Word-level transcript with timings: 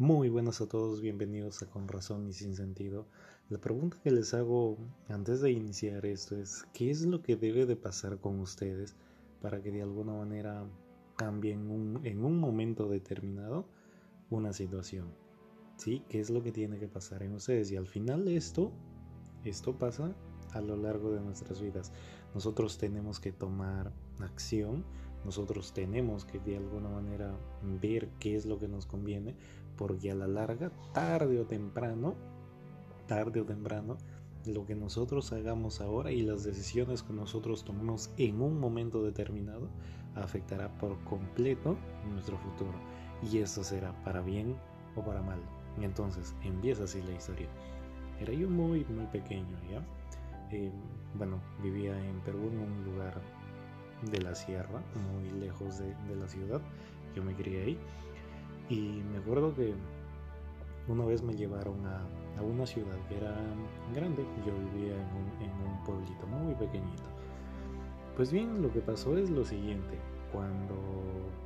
Muy 0.00 0.28
buenas 0.28 0.60
a 0.60 0.68
todos, 0.68 1.00
bienvenidos 1.00 1.60
a 1.60 1.66
Con 1.68 1.88
Razón 1.88 2.28
y 2.28 2.32
Sin 2.32 2.54
Sentido. 2.54 3.08
La 3.48 3.58
pregunta 3.58 3.96
que 4.00 4.12
les 4.12 4.32
hago 4.32 4.78
antes 5.08 5.40
de 5.40 5.50
iniciar 5.50 6.06
esto 6.06 6.36
es, 6.36 6.64
¿qué 6.72 6.88
es 6.88 7.04
lo 7.04 7.20
que 7.20 7.34
debe 7.34 7.66
de 7.66 7.74
pasar 7.74 8.20
con 8.20 8.38
ustedes 8.38 8.94
para 9.42 9.60
que 9.60 9.72
de 9.72 9.82
alguna 9.82 10.12
manera 10.12 10.64
cambien 11.16 11.98
en 12.04 12.24
un 12.24 12.38
momento 12.38 12.88
determinado 12.88 13.66
una 14.30 14.52
situación? 14.52 15.12
¿Sí? 15.78 16.04
¿Qué 16.08 16.20
es 16.20 16.30
lo 16.30 16.44
que 16.44 16.52
tiene 16.52 16.78
que 16.78 16.86
pasar 16.86 17.24
en 17.24 17.34
ustedes? 17.34 17.72
Y 17.72 17.76
al 17.76 17.88
final 17.88 18.28
esto, 18.28 18.70
esto 19.42 19.80
pasa 19.80 20.14
a 20.52 20.60
lo 20.60 20.76
largo 20.76 21.10
de 21.10 21.20
nuestras 21.20 21.60
vidas. 21.60 21.92
Nosotros 22.34 22.78
tenemos 22.78 23.18
que 23.18 23.32
tomar 23.32 23.92
acción, 24.20 24.84
nosotros 25.28 25.74
tenemos 25.74 26.24
que 26.24 26.38
de 26.38 26.56
alguna 26.56 26.88
manera 26.88 27.36
ver 27.82 28.08
qué 28.18 28.34
es 28.34 28.46
lo 28.46 28.58
que 28.58 28.66
nos 28.66 28.86
conviene 28.86 29.34
porque 29.76 30.10
a 30.10 30.14
la 30.14 30.26
larga, 30.26 30.72
tarde 30.94 31.38
o 31.38 31.44
temprano, 31.44 32.14
tarde 33.06 33.42
o 33.42 33.44
temprano, 33.44 33.98
lo 34.46 34.64
que 34.64 34.74
nosotros 34.74 35.30
hagamos 35.34 35.82
ahora 35.82 36.12
y 36.12 36.22
las 36.22 36.44
decisiones 36.44 37.02
que 37.02 37.12
nosotros 37.12 37.62
tomemos 37.62 38.10
en 38.16 38.40
un 38.40 38.58
momento 38.58 39.02
determinado 39.02 39.68
afectará 40.14 40.72
por 40.78 40.98
completo 41.04 41.76
nuestro 42.10 42.38
futuro. 42.38 42.78
Y 43.30 43.36
eso 43.36 43.62
será 43.62 43.92
para 44.04 44.22
bien 44.22 44.56
o 44.96 45.04
para 45.04 45.20
mal. 45.20 45.40
Y 45.78 45.84
entonces 45.84 46.34
empieza 46.42 46.84
así 46.84 47.02
la 47.02 47.12
historia. 47.12 47.50
Era 48.18 48.32
yo 48.32 48.48
muy, 48.48 48.82
muy 48.86 49.04
pequeño, 49.08 49.58
¿ya? 49.70 49.84
Eh, 50.50 50.72
bueno, 51.18 51.38
vivía 51.62 51.92
en 52.02 52.18
Perú, 52.20 52.48
en 52.50 52.60
un 52.60 52.84
de 54.10 54.20
la 54.20 54.34
sierra, 54.34 54.82
muy 55.12 55.30
lejos 55.40 55.78
de, 55.78 55.94
de 56.08 56.16
la 56.16 56.28
ciudad. 56.28 56.60
Yo 57.14 57.22
me 57.22 57.34
crié 57.34 57.62
ahí. 57.62 57.78
Y 58.68 59.02
me 59.10 59.18
acuerdo 59.18 59.54
que 59.54 59.74
una 60.88 61.04
vez 61.04 61.22
me 61.22 61.34
llevaron 61.34 61.86
a, 61.86 62.02
una 62.42 62.66
ciudad 62.66 62.96
que 63.08 63.16
era 63.16 63.34
grande, 63.94 64.24
yo 64.46 64.52
vivía 64.72 64.94
en 64.94 65.66
un, 65.66 65.84
pueblito 65.84 66.26
muy 66.26 66.54
pequeñito. 66.54 67.02
Pues 68.16 68.32
bien, 68.32 68.62
lo 68.62 68.72
que 68.72 68.80
pasó 68.80 69.16
es 69.18 69.28
lo 69.28 69.44
siguiente, 69.44 69.98
cuando 70.32 70.74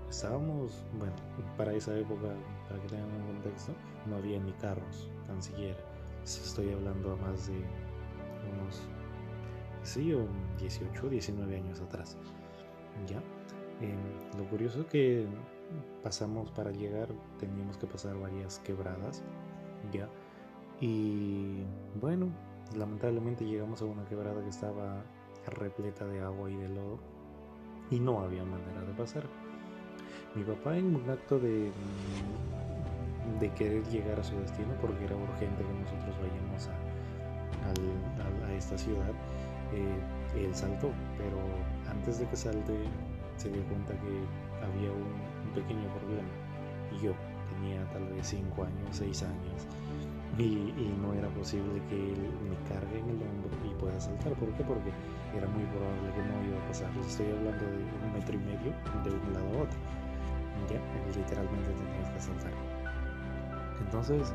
estábamos, 0.09 0.85
bueno, 0.99 1.15
para 1.57 1.73
esa 1.73 1.97
época, 1.99 2.29
para 2.69 2.81
que 2.83 2.89
tengan 2.89 3.11
un 3.11 3.35
contexto, 3.35 3.73
no 4.07 4.17
había 4.17 4.39
ni 4.39 4.53
carros, 4.53 5.11
tan 5.27 5.43
siquiera. 5.43 5.79
Estoy 6.25 6.73
hablando 6.73 7.13
a 7.13 7.17
más 7.17 7.49
de 7.49 7.55
unos, 7.55 8.83
sí, 9.83 10.15
18, 10.59 11.09
19 11.09 11.57
años 11.57 11.81
atrás. 11.81 12.17
Ya. 13.07 13.19
Eh, 13.81 14.39
lo 14.39 14.45
curioso 14.49 14.87
que 14.87 15.27
pasamos 16.03 16.51
para 16.51 16.71
llegar, 16.71 17.09
teníamos 17.39 17.77
que 17.79 17.87
pasar 17.87 18.17
varias 18.19 18.59
quebradas, 18.61 19.23
ya. 19.93 20.09
Y 20.81 21.65
bueno, 22.01 22.29
lamentablemente 22.77 23.45
llegamos 23.45 23.83
a 23.83 23.87
una 23.87 24.05
quebrada 24.05 24.43
que 24.43 24.51
estaba 24.51 25.03
repleta 25.47 26.05
de 26.07 26.21
agua 26.21 26.51
y 26.51 26.57
de 26.57 26.69
lodo 26.69 26.99
y 27.91 28.01
no 28.01 28.21
había 28.21 28.45
manera 28.45 28.81
de 28.83 28.93
pasar. 28.95 29.25
Mi 30.35 30.45
papá 30.45 30.77
en 30.77 30.97
un 30.97 31.11
acto 31.11 31.39
de, 31.39 31.71
de 33.39 33.51
querer 33.55 33.85
llegar 33.89 34.19
a 34.19 34.25
su 34.25 34.35
destino, 34.37 34.73
porque 34.81 35.05
era 35.05 35.15
urgente 35.15 35.63
que 35.63 35.73
nosotros 35.73 36.17
vayamos 36.21 36.69
a, 36.69 38.49
a, 38.49 38.53
esta 38.55 38.79
ciudad, 38.79 39.13
eh, 39.73 40.45
él 40.45 40.55
saltó, 40.55 40.91
pero 41.19 41.39
antes 41.91 42.19
de 42.19 42.27
que 42.27 42.37
salte 42.37 42.75
se 43.37 43.51
dio 43.51 43.63
cuenta 43.65 43.93
que 43.95 44.13
había 44.65 44.91
un 44.93 45.53
pequeño 45.55 45.89
problema. 45.99 46.29
Y 46.93 47.05
yo 47.05 47.13
tenía 47.55 47.85
tal 47.93 48.07
vez 48.09 48.27
5 48.27 48.65
años, 48.65 48.89
6 48.93 49.23
años, 49.23 49.67
y, 50.39 50.95
no 51.01 51.13
era 51.13 51.29
posible 51.29 51.83
que 51.91 52.13
él 52.13 52.31
me 52.49 52.57
cargue 52.69 52.99
en 52.99 53.09
el 53.11 53.21
hombro 53.21 53.53
y 53.69 53.75
pueda 53.75 54.01
saltar. 54.01 54.33
¿Por 54.35 54.49
qué? 54.55 54.65
Porque 54.65 54.91
era 55.37 55.47
muy 55.49 55.65
probable 55.65 56.09
que 56.15 56.23
no 56.23 56.49
iba 56.49 56.65
a 56.65 56.69
pasar. 56.69 56.91
Estoy 57.07 57.27
hablando 57.27 57.65
de 57.65 57.77
un 57.77 58.13
metro 58.15 58.35
y 58.35 58.39
medio 58.39 58.73
de 59.05 59.11
un 59.11 59.33
lado 59.35 59.47
a 59.59 59.63
otro. 59.63 59.79
Ya, 60.71 60.81
literalmente 61.19 61.69
tenías 61.73 62.11
que 62.11 62.21
saltar. 62.21 62.53
Entonces, 63.85 64.33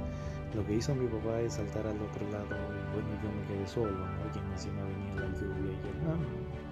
lo 0.58 0.66
que 0.66 0.74
hizo 0.74 0.94
mi 0.96 1.08
papá 1.08 1.40
es 1.40 1.54
saltar 1.54 1.86
al 1.86 2.02
otro 2.02 2.26
lado 2.34 2.50
y 2.50 2.82
bueno, 2.92 3.10
yo 3.22 3.30
me 3.30 3.46
quedé 3.48 3.68
solo, 3.68 3.94
¿no? 3.94 4.26
Y 4.34 4.52
encima 4.52 4.82
venía 4.84 5.16
la 5.22 5.30
lluvia 5.38 5.72
y 5.72 5.80
ya, 5.86 6.18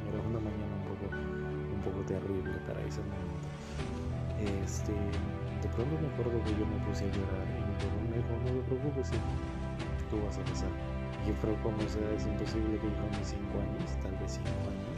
era 0.09 0.19
una 0.27 0.39
mañana 0.41 0.73
un 0.81 0.85
poco, 0.89 1.05
un 1.13 1.81
poco 1.85 2.01
terrible 2.05 2.57
para 2.67 2.81
ese 2.81 3.01
momento 3.01 3.45
este, 4.39 4.91
de 4.91 5.69
pronto 5.75 5.95
me 6.01 6.07
acuerdo 6.11 6.43
que 6.43 6.51
yo 6.51 6.65
me 6.67 6.77
puse 6.85 7.05
a 7.05 7.11
llorar 7.11 7.45
y 7.55 7.61
mi 7.63 7.75
papá 7.79 7.97
me 8.09 8.17
dijo, 8.19 8.31
no 8.43 8.51
te 8.51 8.67
preocupes, 8.67 9.11
tú 10.09 10.15
vas 10.25 10.37
a 10.37 10.43
pasar. 10.43 10.69
Y 11.25 11.31
pero 11.41 11.55
como 11.63 11.79
sea, 11.87 12.05
es 12.15 12.25
imposible 12.25 12.77
que 12.77 12.87
yo 12.87 12.97
con 12.99 13.09
mis 13.17 13.33
5 13.33 13.41
años, 13.57 13.89
tal 14.03 14.13
vez 14.19 14.39
5 14.43 14.49
años, 14.69 14.93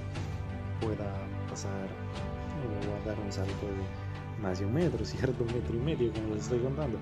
pueda 0.81 1.07
pasar 1.49 1.87
o 2.65 3.07
dar 3.07 3.17
un 3.19 3.31
salto 3.31 3.65
de 3.67 4.41
más 4.41 4.59
de 4.59 4.65
un 4.65 4.73
metro, 4.73 5.05
¿cierto? 5.05 5.43
Un 5.43 5.53
metro 5.53 5.75
y 5.75 5.79
medio, 5.79 6.13
como 6.13 6.35
les 6.35 6.43
estoy 6.43 6.59
contando. 6.59 6.97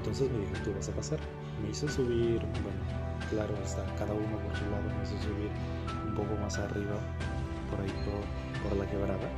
Entonces 0.00 0.30
me 0.30 0.38
dijo, 0.38 0.52
tú 0.64 0.72
vas 0.74 0.88
a 0.88 0.92
pasar. 0.92 1.18
Me 1.62 1.70
hizo 1.70 1.86
subir, 1.86 2.40
bueno, 2.64 2.80
claro, 3.28 3.54
está 3.62 3.84
cada 3.96 4.14
uno 4.14 4.38
por 4.38 4.56
su 4.56 4.64
lado, 4.70 4.88
me 4.96 5.02
hizo 5.04 5.20
subir 5.20 5.50
un 6.06 6.14
poco 6.14 6.34
más 6.40 6.58
arriba, 6.58 6.96
por 7.70 7.80
ahí 7.80 7.92
por, 8.04 8.68
por 8.70 8.78
la 8.78 8.90
quebrada 8.90 9.28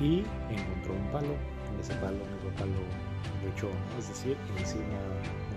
y 0.00 0.24
encontró 0.50 0.94
un 0.94 1.08
palo. 1.12 1.34
Ese 1.80 1.94
palo 1.96 2.16
mi 2.16 2.50
papá 2.50 2.64
lo, 2.64 3.52
echó, 3.52 3.68
es 3.98 4.08
decir, 4.08 4.36
encima, 4.56 4.96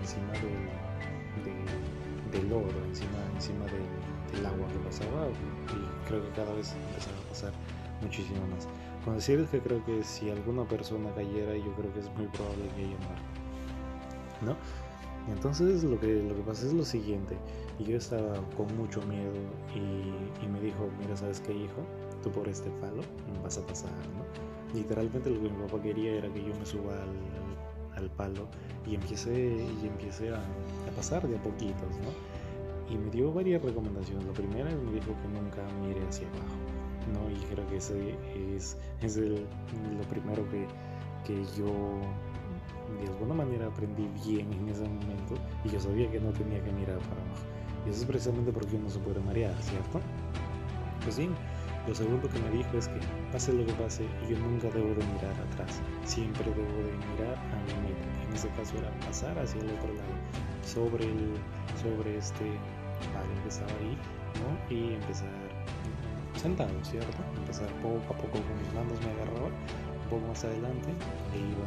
encima 0.00 0.32
del, 0.34 2.30
del 2.30 2.50
lodo, 2.50 2.68
encima, 2.88 3.18
encima 3.34 3.64
del, 3.64 4.46
agua 4.46 4.68
que 4.68 4.78
pasaba 4.78 5.28
y 5.28 6.08
creo 6.08 6.22
que 6.22 6.30
cada 6.30 6.54
vez 6.54 6.74
empezaba 6.88 7.16
a 7.16 7.28
pasar 7.28 7.52
muchísimo 8.02 8.46
más. 8.48 8.68
Con 9.04 9.16
decirles 9.16 9.48
que 9.50 9.60
creo 9.60 9.84
que 9.84 10.04
si 10.04 10.30
alguna 10.30 10.64
persona 10.64 11.10
cayera, 11.14 11.56
yo 11.56 11.72
creo 11.74 11.92
que 11.92 12.00
es 12.00 12.10
muy 12.16 12.26
probable 12.26 12.68
que 12.76 12.82
ella. 12.82 12.96
¿No? 14.42 14.56
Entonces 15.28 15.84
lo 15.84 16.00
que, 16.00 16.22
lo 16.22 16.34
que 16.34 16.42
pasa 16.42 16.66
es 16.66 16.72
lo 16.72 16.84
siguiente, 16.84 17.36
yo 17.78 17.96
estaba 17.96 18.34
con 18.56 18.74
mucho 18.76 19.02
miedo 19.02 19.32
y, 19.74 20.44
y 20.44 20.48
me 20.48 20.60
dijo, 20.60 20.88
mira, 20.98 21.16
¿sabes 21.16 21.40
qué 21.40 21.52
hijo? 21.52 21.84
tú 22.22 22.30
por 22.30 22.48
este 22.48 22.70
palo 22.80 23.02
vas 23.42 23.58
a 23.58 23.66
pasar, 23.66 23.90
¿no? 23.90 24.78
Literalmente 24.78 25.30
lo 25.30 25.40
que 25.42 25.48
mi 25.48 25.66
papá 25.66 25.82
quería 25.82 26.12
era 26.12 26.32
que 26.32 26.42
yo 26.44 26.54
me 26.54 26.66
suba 26.66 26.94
al, 26.94 28.02
al, 28.02 28.10
palo 28.10 28.46
y 28.86 28.94
empiece, 28.94 29.32
y 29.32 29.86
empiece 29.86 30.30
a, 30.30 30.36
a, 30.36 30.96
pasar 30.96 31.26
de 31.26 31.36
a 31.36 31.42
poquitos, 31.42 31.96
¿no? 32.02 32.94
Y 32.94 32.98
me 32.98 33.10
dio 33.10 33.32
varias 33.32 33.62
recomendaciones. 33.62 34.24
Lo 34.24 34.32
primero 34.32 34.68
es 34.68 34.76
me 34.76 34.92
dijo 34.92 35.14
que 35.22 35.28
nunca 35.28 35.62
mire 35.80 36.06
hacia 36.08 36.26
abajo, 36.28 36.56
¿no? 37.12 37.30
Y 37.30 37.38
creo 37.52 37.68
que 37.68 37.76
ese 37.76 38.14
es, 38.56 38.76
es 39.00 39.16
el, 39.16 39.34
lo 39.96 40.02
primero 40.08 40.44
que, 40.50 40.66
que 41.24 41.44
yo 41.56 42.00
de 42.98 43.08
alguna 43.08 43.34
manera 43.34 43.66
aprendí 43.66 44.08
bien 44.24 44.52
en 44.52 44.68
ese 44.68 44.82
momento 44.82 45.34
y 45.64 45.70
yo 45.70 45.80
sabía 45.80 46.10
que 46.10 46.20
no 46.20 46.30
tenía 46.32 46.62
que 46.62 46.72
mirar 46.72 46.98
para 46.98 47.20
abajo. 47.22 47.44
Y 47.86 47.90
eso 47.90 48.00
es 48.00 48.06
precisamente 48.06 48.52
porque 48.52 48.76
uno 48.76 48.90
se 48.90 48.98
puede 48.98 49.20
marear, 49.20 49.54
¿cierto? 49.62 50.00
Pues 51.02 51.16
bien, 51.16 51.34
lo 51.86 51.94
segundo 51.94 52.28
que 52.28 52.38
me 52.40 52.50
dijo 52.50 52.76
es 52.76 52.88
que 52.88 53.00
pase 53.32 53.52
lo 53.52 53.64
que 53.64 53.72
pase, 53.72 54.04
yo 54.28 54.38
nunca 54.38 54.68
debo 54.68 54.88
de 54.88 55.04
mirar 55.14 55.34
atrás, 55.50 55.80
siempre 56.04 56.44
debo 56.44 56.60
de 56.60 56.92
mirar 57.12 57.36
a 57.38 57.56
mi 57.64 57.88
meta. 57.88 58.28
En 58.28 58.34
ese 58.34 58.48
caso 58.50 58.76
era 58.76 58.90
pasar 59.00 59.38
hacia 59.38 59.60
el 59.60 59.70
otro 59.70 59.88
lado, 59.94 60.14
sobre, 60.62 61.04
el, 61.06 61.34
sobre 61.80 62.18
este 62.18 62.44
palo 63.12 63.42
que 63.42 63.48
estaba 63.48 63.72
ahí, 63.80 63.96
¿no? 64.44 64.74
y 64.74 64.94
empezar 64.94 65.30
sentado, 66.36 66.72
¿cierto? 66.82 67.16
Empezar 67.36 67.68
poco 67.82 68.14
a 68.14 68.16
poco 68.16 68.38
con 68.40 68.56
mis 68.58 68.72
manos 68.74 68.98
me 69.04 69.12
agarraba, 69.12 69.46
un 69.48 70.08
poco 70.10 70.28
más 70.28 70.44
adelante 70.44 70.90
e 71.34 71.38
iba 71.38 71.64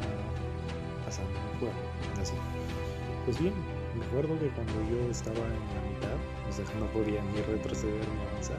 Pues 3.24 3.40
bien, 3.40 3.54
me 3.98 4.04
acuerdo 4.04 4.38
que 4.38 4.48
cuando 4.48 4.74
yo 4.90 5.10
estaba 5.10 5.38
en 5.38 5.64
la 5.74 5.82
mitad, 5.88 6.18
o 6.48 6.52
sea, 6.52 6.64
no 6.78 6.86
podía 6.92 7.22
ni 7.22 7.40
retroceder 7.42 8.04
ni 8.08 8.20
avanzar, 8.28 8.58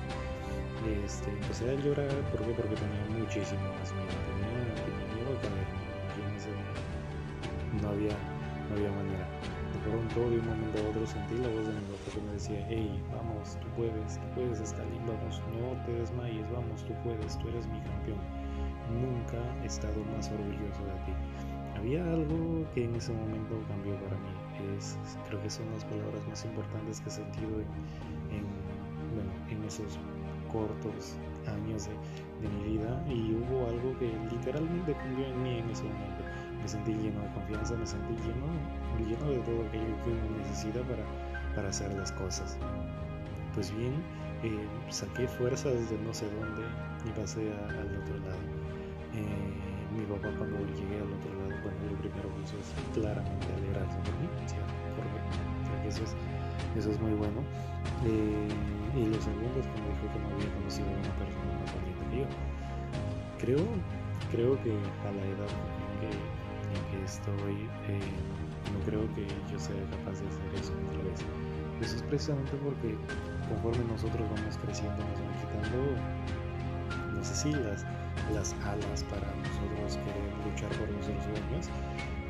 este, 1.06 1.30
empecé 1.30 1.69
a 1.69 1.75
llorar 1.75 2.13
¿por 2.31 2.42
porque 2.42 2.75
tenía 2.75 3.06
muchísimo 3.19 3.62
más 3.80 3.92
miedo, 3.94 4.13
tenía, 4.30 5.16
miedo 5.16 5.38
a 5.38 5.42
caer, 5.42 5.75
no 7.81 7.90
había, 7.90 8.16
no 8.69 8.75
había 8.75 8.92
manera. 8.92 9.28
De 9.74 9.92
pronto, 9.92 10.30
de 10.30 10.40
un 10.40 10.48
momento 10.48 10.80
a 10.80 10.90
otro, 10.90 11.06
sentí 11.06 11.36
la 11.36 11.50
voz 11.50 11.68
de 11.68 11.74
mi 11.74 11.86
papá 11.92 12.08
que 12.13 12.22
me 12.22 12.34
decía, 12.34 12.66
hey, 12.69 13.04
vamos, 13.12 13.58
tú 13.60 13.68
puedes, 13.75 14.19
tú 14.19 14.28
puedes, 14.36 14.60
Stalin, 14.62 15.06
vamos, 15.06 15.42
no 15.51 15.75
te 15.86 15.94
desmayes, 15.94 16.50
vamos, 16.51 16.86
tú 16.86 16.94
puedes, 17.04 17.38
tú 17.40 17.50
eres 17.50 17.68
mi 17.68 17.81
campeón. 17.81 18.22
Nunca 18.90 19.38
he 19.63 19.66
estado 19.66 20.00
más 20.16 20.31
orgulloso 20.31 20.81
de 20.86 20.98
ti. 21.06 21.13
Había 21.77 22.04
algo 22.04 22.66
que 22.74 22.86
en 22.86 22.95
ese 22.95 23.13
momento 23.13 23.60
cambió 23.68 23.95
para 24.01 24.16
mí. 24.18 24.75
Es, 24.77 24.98
creo 25.27 25.42
que 25.42 25.50
son 25.50 25.69
las 25.72 25.86
palabras 25.86 26.27
más 26.27 26.45
importantes 26.45 27.01
que 27.01 27.10
he 27.10 27.12
sentido 27.12 27.60
en, 27.60 28.38
en, 28.38 28.45
bueno, 29.13 29.31
en 29.50 29.63
esos 29.66 30.00
cortos 30.51 31.18
años 31.48 31.88
de, 31.88 31.95
mi 32.45 32.77
vida 32.77 33.04
y 33.10 33.33
hubo 33.33 33.68
algo 33.68 33.98
que 33.98 34.12
literalmente 34.31 34.94
cambió 34.94 35.25
en 35.25 35.44
mí 35.44 35.57
en 35.60 35.69
ese 35.69 35.83
momento. 35.83 36.24
me 36.62 36.68
sentí 36.68 36.94
lleno 36.94 37.22
de 37.22 37.33
confianza, 37.33 37.75
me 37.75 37.88
sentí 37.88 38.13
lleno, 38.22 38.45
lleno 39.00 39.31
de 39.31 39.39
todo 39.39 39.66
aquello 39.68 39.95
que 40.04 40.12
uno 40.12 40.38
necesita 40.38 40.81
para, 40.81 41.04
para 41.56 41.69
hacer 41.69 41.92
las 41.94 42.12
cosas. 42.12 42.57
Pues 43.56 43.75
bien, 43.75 43.94
eh, 44.44 44.68
saqué 44.89 45.27
fuerzas 45.27 45.89
de 45.89 45.98
no 46.00 46.13
sé 46.13 46.25
dónde 46.39 46.62
y 47.06 47.10
pasé 47.19 47.51
al 47.51 47.98
otro 47.98 48.18
lado. 48.19 48.45
Eh, 49.13 49.75
mi 49.98 50.06
papá 50.06 50.30
cuando 50.38 50.55
primero 51.94 52.30
que 52.34 52.42
hizo 52.42 52.58
es 52.58 52.70
claramente 52.94 53.48
alegrarse 53.54 53.98
por 54.02 54.16
mí, 54.18 54.28
creo 54.50 55.82
que 55.82 55.88
eso 55.90 56.04
es, 56.04 56.16
eso 56.78 56.92
es 56.92 57.00
muy 57.00 57.14
bueno. 57.14 57.42
Eh, 58.06 58.48
y 58.96 59.06
lo 59.06 59.20
segundo 59.22 59.60
es 59.60 59.68
como 59.68 59.86
dijo 59.92 60.08
que 60.14 60.20
no 60.20 60.28
había 60.34 60.50
conocido 60.56 60.88
a 60.88 60.98
una 60.98 61.14
persona 61.20 61.52
más 61.60 61.70
valiente 61.76 62.04
que 62.10 62.18
yo. 62.20 62.28
Creo, 63.40 63.64
creo 64.32 64.52
que 64.64 64.72
a 64.72 65.12
la 65.12 65.26
edad 65.26 65.52
en 65.52 65.94
que, 66.00 66.12
en 66.12 66.82
que 66.90 66.98
estoy, 67.06 67.70
eh, 67.88 68.00
no 68.74 68.80
creo 68.86 69.04
que 69.14 69.28
yo 69.52 69.60
sea 69.60 69.78
capaz 69.92 70.20
de 70.20 70.28
hacer 70.28 70.50
eso 70.56 70.74
otra 70.90 71.04
vez. 71.04 71.20
Eso 71.82 71.96
es 71.98 72.04
precisamente 72.04 72.56
porque 72.64 72.96
conforme 73.50 73.84
nosotros 73.92 74.24
vamos 74.32 74.58
creciendo 74.64 74.96
nos 74.96 75.20
van 75.20 75.36
quitando, 75.44 75.80
no 77.14 77.24
sé 77.24 77.36
si 77.36 77.52
las, 77.52 77.86
las 78.33 78.54
alas 78.66 79.04
para 79.04 79.27
nosotros 79.36 79.98
querer 80.04 80.45
luchar 80.45 80.69
por 80.77 80.89
nuestros 80.89 81.24
sueños 81.24 81.69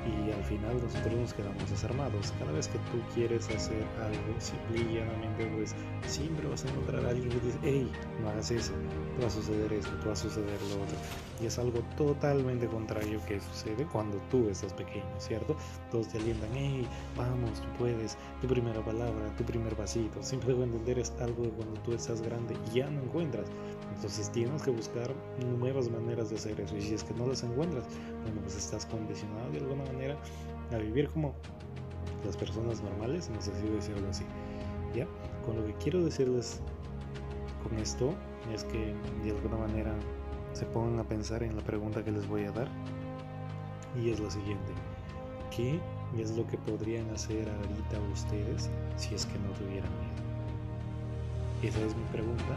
y 0.06 0.32
al 0.32 0.44
final 0.44 0.82
nosotros 0.82 1.14
nos 1.14 1.34
quedamos 1.34 1.70
desarmados. 1.70 2.34
Cada 2.40 2.52
vez 2.52 2.68
que 2.68 2.78
tú 2.80 3.02
quieres 3.14 3.50
hacer 3.50 3.84
algo, 4.02 4.40
simple 4.40 4.82
y 4.82 4.96
llanamente, 4.96 5.46
pues 5.48 5.76
siempre 6.08 6.48
vas 6.48 6.66
a 6.66 6.70
encontrar 6.70 7.06
a 7.06 7.10
alguien 7.10 7.30
que 7.30 7.40
dice, 7.40 7.60
hey, 7.64 7.92
no 8.22 8.30
hagas 8.30 8.52
eso, 8.52 8.74
va 9.22 9.28
a 9.28 9.30
suceder 9.30 9.74
esto, 9.74 9.92
va 10.06 10.14
a 10.14 10.16
suceder 10.16 10.60
lo 10.70 10.84
otro. 10.84 10.98
Y 11.42 11.48
es 11.48 11.60
algo 11.60 11.80
totalmente 11.98 12.68
contrario 12.68 13.20
que 13.28 13.40
sucede 13.40 13.86
cuando 13.92 14.18
tú 14.30 14.48
estás 14.50 14.74
pequeño, 14.74 15.06
¿cierto? 15.18 15.56
Todos 15.92 16.08
te 16.10 16.18
alientan, 16.18 16.50
hey, 16.54 16.88
vamos, 17.18 17.62
tú 17.62 17.68
puedes, 17.78 18.18
tu 18.42 18.48
primera 18.48 18.84
palabra, 18.84 19.36
tu 19.38 19.44
primer 19.44 19.76
pasito. 19.76 20.22
Siempre 20.24 20.50
debo 20.50 20.64
entender 20.64 21.00
es 21.00 21.12
algo 21.20 21.44
que 21.44 21.50
cuando 21.50 21.82
tú 21.82 21.94
estás 21.94 22.22
grande 22.22 22.56
ya 22.74 22.90
no 22.90 23.02
encuentras. 23.02 23.48
Entonces 23.96 24.32
tienes 24.32 24.62
que 24.62 24.72
buscar 24.72 25.14
nuevas 25.58 25.90
maneras 25.90 26.30
de 26.30 26.36
hacer 26.36 26.60
eso. 26.60 26.76
Y 26.78 26.82
si 26.82 26.94
es 26.94 27.04
que 27.04 27.14
no 27.14 27.28
las 27.28 27.44
encuentras, 27.44 27.86
bueno, 28.24 28.42
pues 28.42 28.56
estás 28.56 28.86
condicionado 28.86 29.52
de 29.52 29.60
alguna 29.60 29.84
manera 29.84 29.95
a 30.72 30.78
vivir 30.78 31.10
como 31.10 31.34
las 32.26 32.36
personas 32.36 32.82
normales, 32.82 33.30
no 33.30 33.42
sé 33.42 33.52
si 33.56 33.68
decirlo 33.68 34.10
así. 34.10 34.26
¿Ya? 34.94 35.08
Con 35.46 35.58
lo 35.58 35.66
que 35.66 35.74
quiero 35.76 36.04
decirles 36.04 36.62
con 37.64 37.78
esto 37.80 38.14
es 38.54 38.64
que 38.64 38.94
de 39.24 39.32
alguna 39.32 39.58
manera 39.58 39.94
se 40.54 40.66
pongan 40.66 41.00
a 41.00 41.04
pensar 41.04 41.44
en 41.44 41.56
la 41.56 41.62
pregunta 41.62 42.04
que 42.04 42.12
les 42.12 42.28
voy 42.28 42.46
a 42.46 42.52
dar. 42.52 42.68
Y 44.02 44.10
es 44.10 44.20
la 44.20 44.30
siguiente. 44.30 44.74
¿Qué 45.56 45.80
es 46.18 46.36
lo 46.36 46.46
que 46.48 46.58
podrían 46.58 47.10
hacer 47.12 47.48
ahorita 47.50 48.00
ustedes 48.14 48.70
si 48.98 49.16
es 49.16 49.26
que 49.26 49.40
no 49.40 49.50
tuvieran 49.52 49.92
miedo? 50.00 50.26
Esa 51.64 51.80
es 51.86 51.96
mi 51.96 52.04
pregunta 52.12 52.56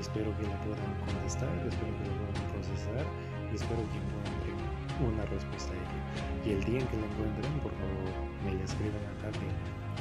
Espero 0.00 0.36
que 0.36 0.42
la 0.42 0.58
puedan 0.62 0.94
contestar, 1.06 1.48
espero 1.66 1.92
que 1.98 2.04
la 2.04 2.14
puedan 2.18 2.50
procesar 2.52 3.04
y 3.50 3.54
espero 3.54 3.80
que 3.90 3.98
encuentren 4.02 4.53
una 5.00 5.24
respuesta 5.26 5.72
a 5.72 5.76
ella. 5.76 6.00
Y 6.44 6.50
el 6.52 6.64
día 6.64 6.80
en 6.80 6.86
que 6.86 6.96
la 6.96 7.06
encuentren, 7.06 7.52
por 7.60 7.72
favor, 7.72 8.06
me 8.44 8.54
la 8.54 8.64
escriban 8.64 9.02
acá 9.18 9.32
que 9.32 9.48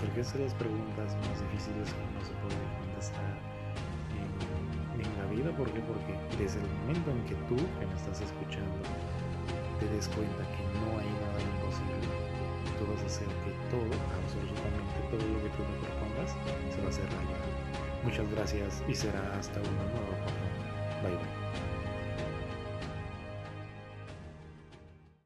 porque 0.03 0.23
son 0.23 0.43
las 0.43 0.53
preguntas 0.55 1.15
más 1.15 1.37
difíciles 1.47 1.87
que 1.87 2.03
no 2.11 2.21
se 2.27 2.35
puede 2.43 2.59
contestar 2.83 3.33
en, 4.19 5.07
la 5.15 5.25
vida. 5.31 5.49
¿Por 5.55 5.71
qué? 5.71 5.79
Porque 5.87 6.13
desde 6.35 6.59
el 6.59 6.67
momento 6.83 7.11
en 7.11 7.23
que 7.23 7.35
tú, 7.47 7.55
que 7.55 7.85
me 7.87 7.95
estás 7.95 8.19
escuchando, 8.19 8.83
te 9.79 9.87
des 9.87 10.07
cuenta 10.11 10.43
que 10.43 10.63
no 10.83 10.99
hay 10.99 11.07
nada 11.23 11.39
imposible, 11.39 12.03
tú 12.75 12.83
vas 12.83 12.99
a 12.99 13.07
hacer 13.07 13.27
que 13.47 13.51
todo, 13.71 13.95
absolutamente 13.95 14.95
todo 15.07 15.23
lo 15.23 15.39
que 15.39 15.49
tú 15.55 15.61
te 15.63 15.75
propongas, 15.87 16.35
se 16.67 16.79
va 16.83 16.87
a 16.87 16.89
hacer 16.89 17.07
realidad. 17.07 17.47
Muchas 18.03 18.27
gracias 18.31 18.83
y 18.87 18.95
será 18.95 19.23
hasta 19.39 19.59
una 19.59 19.87
nueva 19.95 20.19
Bye 21.01 21.15
bye. 21.15 21.42